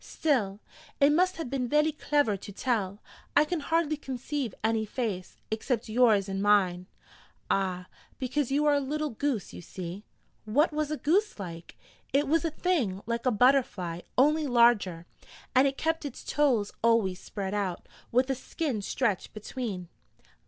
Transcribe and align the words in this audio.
'Still, 0.03 0.59
it 0.99 1.11
must 1.11 1.35
have 1.37 1.47
been 1.47 1.69
vely 1.69 1.91
clever 1.91 2.35
to 2.35 2.51
tell. 2.51 3.03
I 3.35 3.45
can 3.45 3.59
hardly 3.59 3.97
conceive 3.97 4.55
any 4.63 4.83
face, 4.83 5.37
except 5.51 5.87
yours 5.89 6.27
and 6.27 6.41
mine.' 6.41 6.87
'Ah, 7.51 7.85
because 8.17 8.49
you 8.49 8.65
are 8.65 8.73
a 8.73 8.79
little 8.79 9.11
goose, 9.11 9.53
you 9.53 9.61
see.' 9.61 10.03
'What 10.45 10.73
was 10.73 10.89
a 10.89 10.97
goose 10.97 11.37
like?' 11.37 11.77
'It 12.13 12.27
was 12.27 12.43
a 12.43 12.49
thing 12.49 13.03
like 13.05 13.27
a 13.27 13.31
butterfly, 13.31 14.01
only 14.17 14.47
larger, 14.47 15.05
and 15.53 15.67
it 15.67 15.77
kept 15.77 16.03
its 16.03 16.23
toes 16.23 16.71
always 16.83 17.19
spread 17.19 17.53
out, 17.53 17.87
with 18.11 18.27
a 18.31 18.33
skin 18.33 18.81
stretched 18.81 19.35
between.' 19.35 19.87